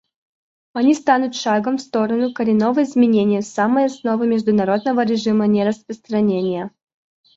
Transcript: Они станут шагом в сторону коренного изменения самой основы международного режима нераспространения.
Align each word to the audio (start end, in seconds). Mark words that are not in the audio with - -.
Они 0.73 0.95
станут 0.95 1.35
шагом 1.35 1.77
в 1.77 1.81
сторону 1.81 2.33
коренного 2.33 2.81
изменения 2.81 3.43
самой 3.43 3.85
основы 3.85 4.25
международного 4.25 5.05
режима 5.05 5.45
нераспространения. 5.45 6.71